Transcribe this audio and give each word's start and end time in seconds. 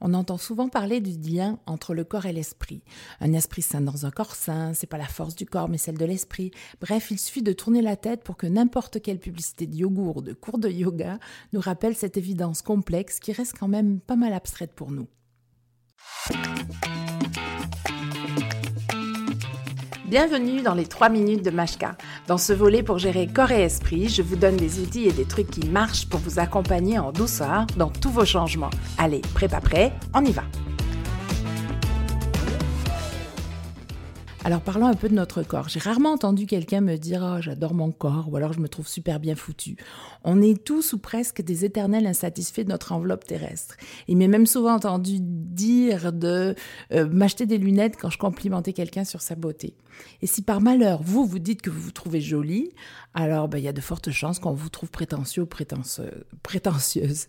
On 0.00 0.14
entend 0.14 0.38
souvent 0.38 0.68
parler 0.68 1.00
du 1.00 1.30
lien 1.30 1.58
entre 1.66 1.94
le 1.94 2.04
corps 2.04 2.26
et 2.26 2.32
l'esprit. 2.32 2.82
Un 3.20 3.32
esprit 3.32 3.62
sain 3.62 3.80
dans 3.80 4.06
un 4.06 4.10
corps 4.10 4.34
sain, 4.34 4.74
c'est 4.74 4.86
pas 4.86 4.98
la 4.98 5.06
force 5.06 5.34
du 5.34 5.46
corps 5.46 5.68
mais 5.68 5.78
celle 5.78 5.98
de 5.98 6.04
l'esprit. 6.04 6.50
Bref, 6.80 7.10
il 7.10 7.18
suffit 7.18 7.42
de 7.42 7.52
tourner 7.52 7.82
la 7.82 7.96
tête 7.96 8.22
pour 8.22 8.36
que 8.36 8.46
n'importe 8.46 9.00
quelle 9.02 9.18
publicité 9.18 9.66
de 9.66 9.74
yogourt 9.74 10.18
ou 10.18 10.22
de 10.22 10.32
cours 10.32 10.58
de 10.58 10.68
yoga 10.68 11.18
nous 11.52 11.60
rappelle 11.60 11.96
cette 11.96 12.16
évidence 12.16 12.62
complexe 12.62 13.18
qui 13.18 13.32
reste 13.32 13.56
quand 13.58 13.68
même 13.68 14.00
pas 14.00 14.16
mal 14.16 14.32
abstraite 14.32 14.72
pour 14.74 14.90
nous. 14.90 15.08
Bienvenue 20.08 20.62
dans 20.62 20.72
les 20.72 20.86
3 20.86 21.10
minutes 21.10 21.44
de 21.44 21.50
Mashka. 21.50 21.94
Dans 22.28 22.38
ce 22.38 22.54
volet 22.54 22.82
pour 22.82 22.96
gérer 22.96 23.26
corps 23.26 23.50
et 23.50 23.60
esprit, 23.60 24.08
je 24.08 24.22
vous 24.22 24.36
donne 24.36 24.56
des 24.56 24.80
outils 24.80 25.04
et 25.04 25.12
des 25.12 25.26
trucs 25.26 25.50
qui 25.50 25.68
marchent 25.68 26.08
pour 26.08 26.18
vous 26.20 26.38
accompagner 26.38 26.98
en 26.98 27.12
douceur 27.12 27.66
dans 27.76 27.90
tous 27.90 28.08
vos 28.08 28.24
changements. 28.24 28.70
Allez, 28.96 29.20
prêt 29.34 29.48
pas 29.48 29.60
prêt, 29.60 29.92
on 30.14 30.24
y 30.24 30.32
va. 30.32 30.44
Alors 34.48 34.62
parlons 34.62 34.86
un 34.86 34.94
peu 34.94 35.10
de 35.10 35.14
notre 35.14 35.42
corps. 35.42 35.68
J'ai 35.68 35.78
rarement 35.78 36.12
entendu 36.12 36.46
quelqu'un 36.46 36.80
me 36.80 36.96
dire 36.96 37.20
oh, 37.22 37.42
j'adore 37.42 37.74
mon 37.74 37.90
corps 37.90 38.28
ou 38.30 38.36
alors 38.36 38.54
je 38.54 38.60
me 38.60 38.68
trouve 38.68 38.88
super 38.88 39.20
bien 39.20 39.34
foutu. 39.34 39.76
On 40.24 40.40
est 40.40 40.64
tous 40.64 40.94
ou 40.94 40.98
presque 40.98 41.42
des 41.42 41.66
éternels 41.66 42.06
insatisfaits 42.06 42.62
de 42.62 42.70
notre 42.70 42.92
enveloppe 42.92 43.26
terrestre. 43.26 43.76
Il 44.06 44.16
m'est 44.16 44.26
même 44.26 44.46
souvent 44.46 44.72
entendu 44.72 45.18
dire 45.20 46.14
de 46.14 46.54
euh, 46.92 47.06
m'acheter 47.10 47.44
des 47.44 47.58
lunettes 47.58 47.98
quand 48.00 48.08
je 48.08 48.16
complimentais 48.16 48.72
quelqu'un 48.72 49.04
sur 49.04 49.20
sa 49.20 49.34
beauté. 49.34 49.74
Et 50.22 50.26
si 50.26 50.42
par 50.42 50.60
malheur 50.60 51.02
vous 51.02 51.26
vous 51.26 51.38
dites 51.38 51.62
que 51.62 51.70
vous 51.70 51.80
vous 51.80 51.90
trouvez 51.90 52.20
jolie, 52.20 52.70
alors 53.14 53.48
ben, 53.48 53.58
il 53.58 53.64
y 53.64 53.68
a 53.68 53.72
de 53.72 53.80
fortes 53.80 54.10
chances 54.10 54.38
qu'on 54.38 54.52
vous 54.52 54.68
trouve 54.68 54.90
prétentieux 54.90 55.42
ou 55.42 55.46
prétentieuse. 56.42 57.26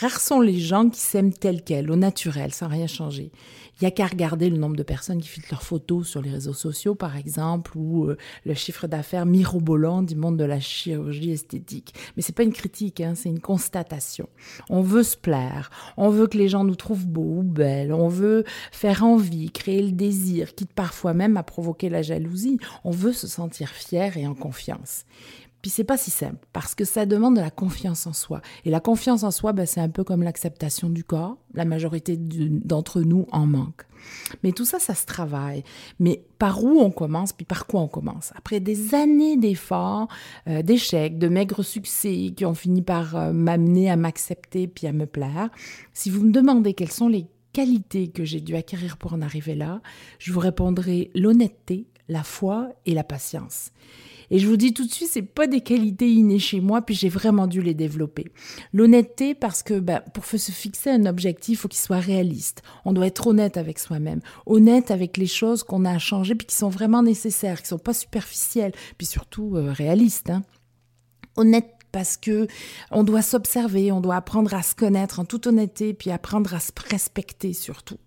Rares 0.00 0.20
sont 0.20 0.40
les 0.40 0.58
gens 0.58 0.88
qui 0.88 1.00
s'aiment 1.00 1.32
tels 1.32 1.62
quels, 1.62 1.90
au 1.90 1.96
naturel, 1.96 2.52
sans 2.52 2.68
rien 2.68 2.86
changer. 2.86 3.32
Il 3.80 3.84
n'y 3.84 3.88
a 3.88 3.90
qu'à 3.92 4.06
regarder 4.06 4.50
le 4.50 4.56
nombre 4.56 4.74
de 4.74 4.82
personnes 4.82 5.20
qui 5.20 5.28
filtrent 5.28 5.52
leurs 5.52 5.62
photos 5.62 6.08
sur 6.08 6.20
les 6.20 6.30
réseaux 6.30 6.52
sociaux, 6.52 6.96
par 6.96 7.16
exemple, 7.16 7.76
ou 7.76 8.06
euh, 8.06 8.16
le 8.44 8.54
chiffre 8.54 8.88
d'affaires 8.88 9.24
mirobolant 9.24 10.02
du 10.02 10.16
monde 10.16 10.36
de 10.36 10.44
la 10.44 10.58
chirurgie 10.58 11.30
esthétique. 11.30 11.94
Mais 12.16 12.22
c'est 12.22 12.34
pas 12.34 12.42
une 12.42 12.52
critique, 12.52 13.00
hein, 13.00 13.12
c'est 13.14 13.28
une 13.28 13.38
constatation. 13.38 14.28
On 14.68 14.82
veut 14.82 15.04
se 15.04 15.16
plaire, 15.16 15.70
on 15.96 16.08
veut 16.08 16.26
que 16.26 16.38
les 16.38 16.48
gens 16.48 16.64
nous 16.64 16.74
trouvent 16.74 17.06
beaux 17.06 17.38
ou 17.38 17.42
belles, 17.44 17.92
on 17.92 18.08
veut 18.08 18.44
faire 18.72 19.04
envie, 19.04 19.50
créer 19.52 19.82
le 19.82 19.92
désir, 19.92 20.54
quitte 20.56 20.72
parfois 20.72 21.14
même 21.14 21.36
à 21.36 21.44
provoquer 21.44 21.88
la 21.88 21.97
jalousie. 22.02 22.58
On 22.84 22.90
veut 22.90 23.12
se 23.12 23.26
sentir 23.26 23.68
fier 23.70 24.16
et 24.16 24.26
en 24.26 24.34
confiance. 24.34 25.04
Puis 25.62 25.72
c'est 25.72 25.84
pas 25.84 25.96
si 25.96 26.10
simple, 26.12 26.46
parce 26.52 26.76
que 26.76 26.84
ça 26.84 27.04
demande 27.04 27.34
de 27.34 27.40
la 27.40 27.50
confiance 27.50 28.06
en 28.06 28.12
soi. 28.12 28.40
Et 28.64 28.70
la 28.70 28.78
confiance 28.78 29.24
en 29.24 29.32
soi, 29.32 29.52
ben, 29.52 29.66
c'est 29.66 29.80
un 29.80 29.88
peu 29.88 30.04
comme 30.04 30.22
l'acceptation 30.22 30.88
du 30.88 31.02
corps. 31.02 31.36
La 31.52 31.64
majorité 31.64 32.16
d'entre 32.16 33.00
nous 33.00 33.26
en 33.32 33.46
manque. 33.46 33.82
Mais 34.44 34.52
tout 34.52 34.64
ça, 34.64 34.78
ça 34.78 34.94
se 34.94 35.04
travaille. 35.04 35.64
Mais 35.98 36.22
par 36.38 36.62
où 36.62 36.78
on 36.78 36.92
commence, 36.92 37.32
puis 37.32 37.44
par 37.44 37.66
quoi 37.66 37.80
on 37.80 37.88
commence? 37.88 38.32
Après 38.36 38.60
des 38.60 38.94
années 38.94 39.36
d'efforts, 39.36 40.06
euh, 40.46 40.62
d'échecs, 40.62 41.18
de 41.18 41.26
maigres 41.26 41.64
succès 41.64 42.32
qui 42.36 42.44
ont 42.44 42.54
fini 42.54 42.82
par 42.82 43.16
euh, 43.16 43.32
m'amener 43.32 43.90
à 43.90 43.96
m'accepter 43.96 44.68
puis 44.68 44.86
à 44.86 44.92
me 44.92 45.06
plaire, 45.06 45.50
si 45.92 46.08
vous 46.08 46.22
me 46.22 46.30
demandez 46.30 46.74
quelles 46.74 46.92
sont 46.92 47.08
les 47.08 47.26
que 48.12 48.24
j'ai 48.24 48.40
dû 48.40 48.54
acquérir 48.54 48.96
pour 48.96 49.14
en 49.14 49.22
arriver 49.22 49.54
là, 49.54 49.80
je 50.18 50.32
vous 50.32 50.40
répondrai 50.40 51.10
l'honnêteté, 51.14 51.86
la 52.08 52.22
foi 52.22 52.68
et 52.86 52.94
la 52.94 53.02
patience. 53.02 53.72
Et 54.30 54.38
je 54.38 54.46
vous 54.46 54.56
dis 54.56 54.74
tout 54.74 54.86
de 54.86 54.92
suite, 54.92 55.08
c'est 55.10 55.22
pas 55.22 55.46
des 55.46 55.62
qualités 55.62 56.08
innées 56.08 56.38
chez 56.38 56.60
moi, 56.60 56.82
puis 56.82 56.94
j'ai 56.94 57.08
vraiment 57.08 57.46
dû 57.46 57.62
les 57.62 57.74
développer. 57.74 58.26
L'honnêteté, 58.72 59.34
parce 59.34 59.62
que 59.62 59.80
ben, 59.80 60.02
pour 60.12 60.24
se 60.26 60.52
fixer 60.52 60.90
un 60.90 61.06
objectif, 61.06 61.58
il 61.58 61.60
faut 61.62 61.68
qu'il 61.68 61.80
soit 61.80 61.98
réaliste. 61.98 62.62
On 62.84 62.92
doit 62.92 63.06
être 63.06 63.26
honnête 63.26 63.56
avec 63.56 63.78
soi-même, 63.78 64.20
honnête 64.46 64.90
avec 64.90 65.16
les 65.16 65.26
choses 65.26 65.62
qu'on 65.64 65.84
a 65.84 65.92
à 65.92 65.98
changer, 65.98 66.34
puis 66.34 66.46
qui 66.46 66.56
sont 66.56 66.68
vraiment 66.68 67.02
nécessaires, 67.02 67.62
qui 67.62 67.68
sont 67.68 67.78
pas 67.78 67.94
superficielles, 67.94 68.72
puis 68.98 69.06
surtout 69.06 69.56
euh, 69.56 69.72
réalistes. 69.72 70.30
Hein. 70.30 70.42
Honnête 71.36 71.77
parce 71.98 72.16
que 72.16 72.46
on 72.92 73.02
doit 73.02 73.22
s'observer, 73.22 73.90
on 73.90 74.00
doit 74.00 74.14
apprendre 74.14 74.54
à 74.54 74.62
se 74.62 74.76
connaître 74.76 75.18
en 75.18 75.24
toute 75.24 75.48
honnêteté, 75.48 75.94
puis 75.94 76.12
apprendre 76.12 76.54
à 76.54 76.60
se 76.60 76.70
respecter 76.88 77.52
surtout 77.52 77.98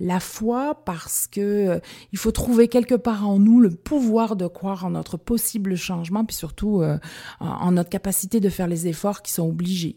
la 0.00 0.18
foi 0.18 0.82
parce 0.84 1.28
que 1.28 1.40
euh, 1.40 1.78
il 2.12 2.18
faut 2.18 2.32
trouver 2.32 2.66
quelque 2.66 2.96
part 2.96 3.28
en 3.28 3.38
nous 3.38 3.60
le 3.60 3.70
pouvoir 3.70 4.34
de 4.34 4.48
croire 4.48 4.84
en 4.84 4.90
notre 4.90 5.16
possible 5.16 5.76
changement, 5.76 6.24
puis 6.24 6.34
surtout 6.34 6.82
euh, 6.82 6.98
en, 7.38 7.70
notre 7.70 7.90
capacité 7.90 8.40
de 8.40 8.48
faire 8.48 8.66
les 8.66 8.88
efforts 8.88 9.22
qui 9.22 9.32
sont 9.32 9.48
obligés. 9.48 9.96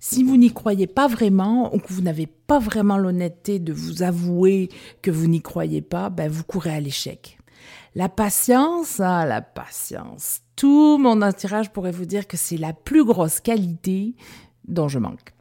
Si 0.00 0.24
vous 0.24 0.38
n'y 0.38 0.50
croyez 0.50 0.86
pas 0.86 1.06
vraiment 1.06 1.74
ou 1.74 1.80
que 1.80 1.92
vous 1.92 2.00
n'avez 2.00 2.26
pas 2.26 2.60
vraiment 2.60 2.96
l'honnêteté 2.96 3.58
de 3.58 3.74
vous 3.74 4.02
avouer 4.02 4.70
que 5.02 5.10
vous 5.10 5.26
n'y 5.26 5.42
croyez 5.42 5.82
pas, 5.82 6.08
ben 6.08 6.30
vous 6.30 6.44
courez 6.44 6.72
à 6.72 6.80
l'échec. 6.80 7.36
La 7.96 8.08
patience, 8.08 8.98
ah, 8.98 9.24
la 9.24 9.40
patience. 9.40 10.40
Tout 10.56 10.98
mon 10.98 11.22
entourage 11.22 11.72
pourrait 11.72 11.92
vous 11.92 12.06
dire 12.06 12.26
que 12.26 12.36
c'est 12.36 12.56
la 12.56 12.72
plus 12.72 13.04
grosse 13.04 13.38
qualité 13.38 14.16
dont 14.66 14.88
je 14.88 14.98
manque. 14.98 15.32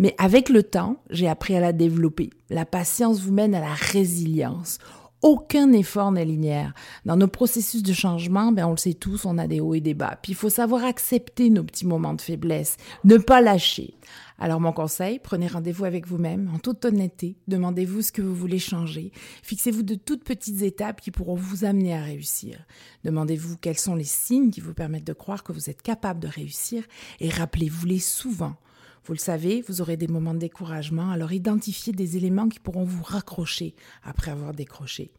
Mais 0.00 0.14
avec 0.18 0.48
le 0.48 0.64
temps, 0.64 0.96
j'ai 1.10 1.28
appris 1.28 1.54
à 1.54 1.60
la 1.60 1.72
développer. 1.72 2.30
La 2.50 2.64
patience 2.64 3.20
vous 3.20 3.32
mène 3.32 3.54
à 3.54 3.60
la 3.60 3.74
résilience. 3.74 4.78
Aucun 5.22 5.72
effort 5.72 6.10
n'est 6.10 6.24
linéaire. 6.24 6.74
Dans 7.04 7.16
nos 7.16 7.28
processus 7.28 7.84
de 7.84 7.92
changement, 7.92 8.50
ben 8.50 8.66
on 8.66 8.72
le 8.72 8.76
sait 8.76 8.94
tous, 8.94 9.24
on 9.24 9.38
a 9.38 9.46
des 9.46 9.60
hauts 9.60 9.74
et 9.74 9.80
des 9.80 9.94
bas. 9.94 10.18
Puis 10.20 10.32
il 10.32 10.36
faut 10.36 10.50
savoir 10.50 10.84
accepter 10.84 11.48
nos 11.48 11.62
petits 11.62 11.86
moments 11.86 12.14
de 12.14 12.20
faiblesse, 12.20 12.76
ne 13.04 13.18
pas 13.18 13.40
lâcher. 13.40 13.94
Alors 14.38 14.60
mon 14.60 14.72
conseil, 14.72 15.20
prenez 15.20 15.46
rendez-vous 15.46 15.84
avec 15.84 16.08
vous-même 16.08 16.50
en 16.52 16.58
toute 16.58 16.84
honnêteté, 16.84 17.36
demandez-vous 17.46 18.02
ce 18.02 18.10
que 18.10 18.20
vous 18.20 18.34
voulez 18.34 18.58
changer, 18.58 19.12
fixez-vous 19.42 19.84
de 19.84 19.94
toutes 19.94 20.24
petites 20.24 20.62
étapes 20.62 21.00
qui 21.00 21.12
pourront 21.12 21.36
vous 21.36 21.64
amener 21.64 21.94
à 21.94 22.02
réussir. 22.02 22.58
Demandez-vous 23.04 23.56
quels 23.58 23.78
sont 23.78 23.94
les 23.94 24.02
signes 24.02 24.50
qui 24.50 24.60
vous 24.60 24.74
permettent 24.74 25.06
de 25.06 25.12
croire 25.12 25.44
que 25.44 25.52
vous 25.52 25.70
êtes 25.70 25.82
capable 25.82 26.18
de 26.18 26.26
réussir 26.26 26.82
et 27.20 27.28
rappelez-vous-les 27.28 28.00
souvent. 28.00 28.56
Vous 29.04 29.12
le 29.12 29.18
savez, 29.18 29.62
vous 29.68 29.80
aurez 29.80 29.96
des 29.96 30.08
moments 30.08 30.34
de 30.34 30.38
découragement, 30.38 31.10
alors 31.10 31.32
identifiez 31.32 31.92
des 31.92 32.16
éléments 32.16 32.48
qui 32.48 32.58
pourront 32.58 32.84
vous 32.84 33.02
raccrocher 33.02 33.76
après 34.02 34.32
avoir 34.32 34.52
décroché. 34.52 35.12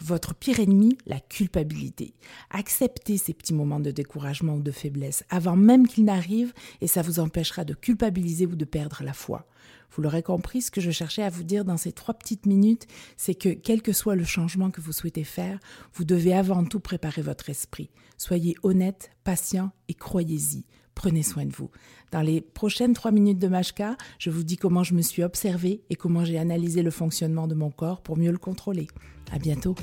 Votre 0.00 0.34
pire 0.34 0.60
ennemi, 0.60 0.98
la 1.06 1.20
culpabilité. 1.20 2.14
Acceptez 2.50 3.16
ces 3.16 3.32
petits 3.32 3.54
moments 3.54 3.80
de 3.80 3.90
découragement 3.90 4.56
ou 4.56 4.62
de 4.62 4.72
faiblesse 4.72 5.24
avant 5.30 5.56
même 5.56 5.86
qu'ils 5.86 6.04
n'arrivent 6.04 6.52
et 6.80 6.86
ça 6.86 7.02
vous 7.02 7.20
empêchera 7.20 7.64
de 7.64 7.74
culpabiliser 7.74 8.46
ou 8.46 8.56
de 8.56 8.64
perdre 8.64 9.02
la 9.02 9.12
foi. 9.12 9.46
Vous 9.92 10.02
l'aurez 10.02 10.22
compris, 10.22 10.62
ce 10.62 10.72
que 10.72 10.80
je 10.80 10.90
cherchais 10.90 11.22
à 11.22 11.30
vous 11.30 11.44
dire 11.44 11.64
dans 11.64 11.76
ces 11.76 11.92
trois 11.92 12.14
petites 12.14 12.46
minutes, 12.46 12.86
c'est 13.16 13.36
que 13.36 13.50
quel 13.50 13.80
que 13.80 13.92
soit 13.92 14.16
le 14.16 14.24
changement 14.24 14.70
que 14.70 14.80
vous 14.80 14.92
souhaitez 14.92 15.22
faire, 15.22 15.60
vous 15.94 16.04
devez 16.04 16.34
avant 16.34 16.64
tout 16.64 16.80
préparer 16.80 17.22
votre 17.22 17.48
esprit. 17.48 17.90
Soyez 18.18 18.56
honnête, 18.64 19.12
patient 19.22 19.70
et 19.88 19.94
croyez-y. 19.94 20.64
Prenez 20.96 21.22
soin 21.22 21.44
de 21.46 21.52
vous. 21.52 21.70
Dans 22.10 22.22
les 22.22 22.40
prochaines 22.40 22.94
trois 22.94 23.10
minutes 23.10 23.38
de 23.38 23.48
Mashka, 23.48 23.96
je 24.18 24.30
vous 24.30 24.42
dis 24.42 24.56
comment 24.56 24.82
je 24.82 24.94
me 24.94 25.02
suis 25.02 25.22
observée 25.22 25.82
et 25.90 25.96
comment 25.96 26.24
j'ai 26.24 26.38
analysé 26.38 26.82
le 26.82 26.90
fonctionnement 26.90 27.46
de 27.46 27.54
mon 27.54 27.70
corps 27.70 28.00
pour 28.00 28.16
mieux 28.16 28.32
le 28.32 28.38
contrôler. 28.38 28.88
À 29.32 29.38
bientôt. 29.38 29.74